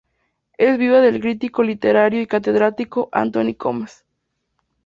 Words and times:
Es 0.57 0.79
viuda 0.79 0.99
del 0.99 1.19
crítico 1.21 1.61
literario 1.61 2.19
y 2.23 2.25
catedrático 2.25 3.09
Antoni 3.11 3.53
Comas. 3.53 4.03